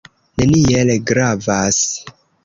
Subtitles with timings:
[0.39, 1.79] Neniel gravas.